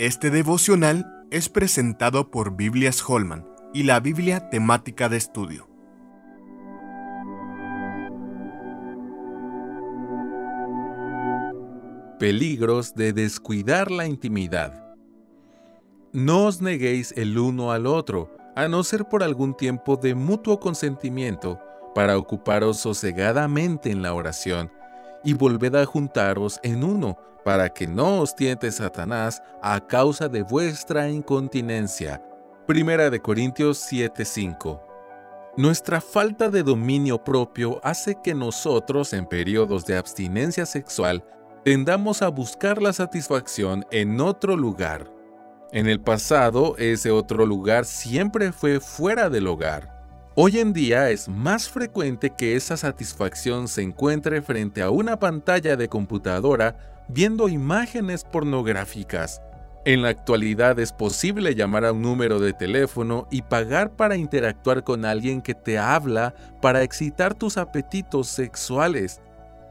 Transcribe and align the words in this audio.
Este 0.00 0.30
devocional 0.30 1.26
es 1.30 1.50
presentado 1.50 2.30
por 2.30 2.56
Biblias 2.56 3.04
Holman 3.06 3.46
y 3.74 3.82
la 3.82 4.00
Biblia 4.00 4.48
temática 4.48 5.10
de 5.10 5.18
estudio. 5.18 5.68
Peligros 12.18 12.94
de 12.94 13.12
descuidar 13.12 13.90
la 13.90 14.06
intimidad. 14.06 14.96
No 16.14 16.46
os 16.46 16.62
neguéis 16.62 17.12
el 17.18 17.36
uno 17.38 17.70
al 17.70 17.84
otro, 17.86 18.34
a 18.56 18.68
no 18.68 18.82
ser 18.84 19.04
por 19.04 19.22
algún 19.22 19.54
tiempo 19.54 19.96
de 19.96 20.14
mutuo 20.14 20.60
consentimiento, 20.60 21.60
para 21.94 22.16
ocuparos 22.16 22.78
sosegadamente 22.78 23.90
en 23.90 24.00
la 24.00 24.14
oración, 24.14 24.72
y 25.24 25.34
volved 25.34 25.74
a 25.74 25.86
juntaros 25.86 26.60
en 26.62 26.84
uno, 26.84 27.16
para 27.44 27.68
que 27.68 27.86
no 27.86 28.20
os 28.20 28.34
tiente 28.34 28.70
Satanás 28.70 29.42
a 29.62 29.80
causa 29.86 30.28
de 30.28 30.42
vuestra 30.42 31.08
incontinencia. 31.08 32.22
Primera 32.66 33.10
de 33.10 33.20
Corintios 33.20 33.78
7:5. 33.78 34.80
Nuestra 35.56 36.00
falta 36.00 36.48
de 36.48 36.62
dominio 36.62 37.22
propio 37.24 37.80
hace 37.82 38.16
que 38.22 38.34
nosotros 38.34 39.12
en 39.12 39.26
periodos 39.26 39.84
de 39.84 39.96
abstinencia 39.96 40.64
sexual 40.64 41.24
tendamos 41.64 42.22
a 42.22 42.28
buscar 42.28 42.80
la 42.80 42.92
satisfacción 42.92 43.84
en 43.90 44.20
otro 44.20 44.56
lugar. 44.56 45.10
En 45.72 45.88
el 45.88 46.00
pasado, 46.00 46.76
ese 46.78 47.10
otro 47.10 47.46
lugar 47.46 47.84
siempre 47.84 48.52
fue 48.52 48.80
fuera 48.80 49.28
del 49.28 49.46
hogar. 49.46 49.99
Hoy 50.36 50.60
en 50.60 50.72
día 50.72 51.10
es 51.10 51.28
más 51.28 51.68
frecuente 51.68 52.30
que 52.30 52.54
esa 52.54 52.76
satisfacción 52.76 53.66
se 53.66 53.82
encuentre 53.82 54.40
frente 54.42 54.80
a 54.80 54.90
una 54.90 55.18
pantalla 55.18 55.74
de 55.74 55.88
computadora 55.88 57.04
viendo 57.08 57.48
imágenes 57.48 58.22
pornográficas. 58.22 59.42
En 59.84 60.02
la 60.02 60.10
actualidad 60.10 60.78
es 60.78 60.92
posible 60.92 61.56
llamar 61.56 61.84
a 61.84 61.90
un 61.90 62.02
número 62.02 62.38
de 62.38 62.52
teléfono 62.52 63.26
y 63.32 63.42
pagar 63.42 63.96
para 63.96 64.14
interactuar 64.14 64.84
con 64.84 65.04
alguien 65.04 65.42
que 65.42 65.54
te 65.54 65.78
habla 65.78 66.32
para 66.62 66.84
excitar 66.84 67.34
tus 67.34 67.56
apetitos 67.56 68.28
sexuales. 68.28 69.20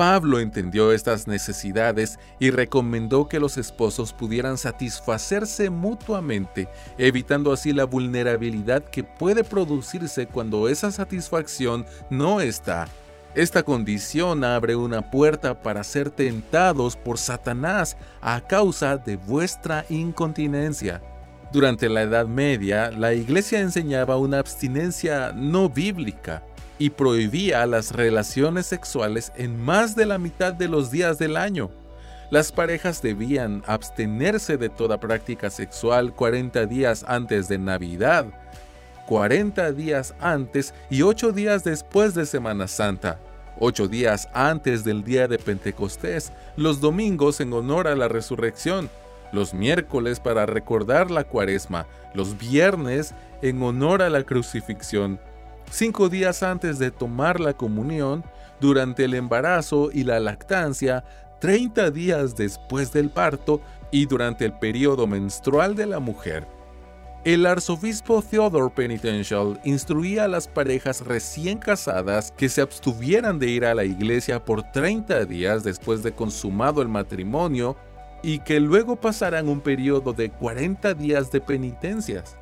Pablo 0.00 0.40
entendió 0.40 0.92
estas 0.92 1.26
necesidades 1.26 2.18
y 2.38 2.50
recomendó 2.50 3.28
que 3.28 3.38
los 3.38 3.58
esposos 3.58 4.14
pudieran 4.14 4.56
satisfacerse 4.56 5.68
mutuamente, 5.68 6.70
evitando 6.96 7.52
así 7.52 7.74
la 7.74 7.84
vulnerabilidad 7.84 8.82
que 8.82 9.04
puede 9.04 9.44
producirse 9.44 10.26
cuando 10.26 10.70
esa 10.70 10.90
satisfacción 10.90 11.84
no 12.08 12.40
está. 12.40 12.88
Esta 13.34 13.62
condición 13.62 14.42
abre 14.42 14.74
una 14.74 15.10
puerta 15.10 15.60
para 15.60 15.84
ser 15.84 16.08
tentados 16.08 16.96
por 16.96 17.18
Satanás 17.18 17.98
a 18.22 18.40
causa 18.40 18.96
de 18.96 19.16
vuestra 19.16 19.84
incontinencia. 19.90 21.02
Durante 21.52 21.90
la 21.90 22.00
Edad 22.00 22.26
Media, 22.26 22.90
la 22.90 23.12
Iglesia 23.12 23.60
enseñaba 23.60 24.16
una 24.16 24.38
abstinencia 24.38 25.32
no 25.34 25.68
bíblica 25.68 26.42
y 26.80 26.88
prohibía 26.88 27.66
las 27.66 27.92
relaciones 27.92 28.64
sexuales 28.64 29.32
en 29.36 29.62
más 29.62 29.94
de 29.94 30.06
la 30.06 30.18
mitad 30.18 30.54
de 30.54 30.66
los 30.66 30.90
días 30.90 31.18
del 31.18 31.36
año. 31.36 31.70
Las 32.30 32.52
parejas 32.52 33.02
debían 33.02 33.62
abstenerse 33.66 34.56
de 34.56 34.70
toda 34.70 34.98
práctica 34.98 35.50
sexual 35.50 36.14
40 36.14 36.64
días 36.64 37.04
antes 37.06 37.48
de 37.48 37.58
Navidad, 37.58 38.26
40 39.06 39.72
días 39.72 40.14
antes 40.20 40.72
y 40.88 41.02
8 41.02 41.32
días 41.32 41.64
después 41.64 42.14
de 42.14 42.24
Semana 42.24 42.66
Santa, 42.66 43.20
8 43.58 43.86
días 43.86 44.26
antes 44.32 44.82
del 44.82 45.04
día 45.04 45.28
de 45.28 45.38
Pentecostés, 45.38 46.32
los 46.56 46.80
domingos 46.80 47.40
en 47.40 47.52
honor 47.52 47.88
a 47.88 47.94
la 47.94 48.08
resurrección, 48.08 48.88
los 49.32 49.52
miércoles 49.52 50.18
para 50.18 50.46
recordar 50.46 51.10
la 51.10 51.24
cuaresma, 51.24 51.86
los 52.14 52.38
viernes 52.38 53.14
en 53.42 53.62
honor 53.62 54.00
a 54.00 54.08
la 54.08 54.22
crucifixión, 54.22 55.20
cinco 55.70 56.08
días 56.08 56.42
antes 56.42 56.78
de 56.78 56.90
tomar 56.90 57.40
la 57.40 57.54
comunión, 57.54 58.24
durante 58.60 59.04
el 59.04 59.14
embarazo 59.14 59.90
y 59.92 60.04
la 60.04 60.20
lactancia, 60.20 61.04
30 61.40 61.90
días 61.90 62.36
después 62.36 62.92
del 62.92 63.10
parto 63.10 63.60
y 63.90 64.06
durante 64.06 64.44
el 64.44 64.52
periodo 64.52 65.06
menstrual 65.06 65.74
de 65.74 65.86
la 65.86 65.98
mujer. 65.98 66.46
El 67.24 67.44
arzobispo 67.44 68.22
Theodore 68.22 68.72
Penitential 68.74 69.60
instruía 69.64 70.24
a 70.24 70.28
las 70.28 70.48
parejas 70.48 71.04
recién 71.04 71.58
casadas 71.58 72.32
que 72.34 72.48
se 72.48 72.62
abstuvieran 72.62 73.38
de 73.38 73.48
ir 73.48 73.66
a 73.66 73.74
la 73.74 73.84
iglesia 73.84 74.42
por 74.42 74.62
30 74.62 75.26
días 75.26 75.62
después 75.62 76.02
de 76.02 76.12
consumado 76.12 76.80
el 76.80 76.88
matrimonio 76.88 77.76
y 78.22 78.38
que 78.38 78.58
luego 78.58 78.96
pasaran 78.96 79.48
un 79.48 79.60
periodo 79.60 80.14
de 80.14 80.30
40 80.30 80.94
días 80.94 81.30
de 81.30 81.42
penitencias. 81.42 82.38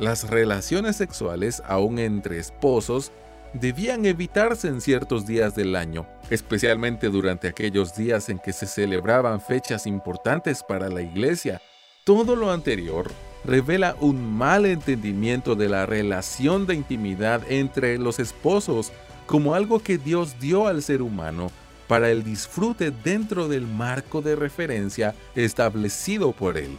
Las 0.00 0.30
relaciones 0.30 0.96
sexuales, 0.96 1.62
aún 1.66 1.98
entre 1.98 2.38
esposos, 2.38 3.12
debían 3.52 4.06
evitarse 4.06 4.66
en 4.68 4.80
ciertos 4.80 5.26
días 5.26 5.54
del 5.54 5.76
año, 5.76 6.06
especialmente 6.30 7.10
durante 7.10 7.48
aquellos 7.48 7.94
días 7.94 8.30
en 8.30 8.38
que 8.38 8.54
se 8.54 8.66
celebraban 8.66 9.42
fechas 9.42 9.86
importantes 9.86 10.62
para 10.62 10.88
la 10.88 11.02
iglesia. 11.02 11.60
Todo 12.04 12.34
lo 12.34 12.50
anterior 12.50 13.12
revela 13.44 13.94
un 14.00 14.38
mal 14.38 14.64
entendimiento 14.64 15.54
de 15.54 15.68
la 15.68 15.84
relación 15.84 16.66
de 16.66 16.76
intimidad 16.76 17.42
entre 17.50 17.98
los 17.98 18.20
esposos 18.20 18.92
como 19.26 19.54
algo 19.54 19.80
que 19.80 19.98
Dios 19.98 20.40
dio 20.40 20.66
al 20.66 20.82
ser 20.82 21.02
humano 21.02 21.50
para 21.88 22.10
el 22.10 22.24
disfrute 22.24 22.90
dentro 22.90 23.48
del 23.48 23.66
marco 23.66 24.22
de 24.22 24.34
referencia 24.34 25.14
establecido 25.34 26.32
por 26.32 26.56
él. 26.56 26.78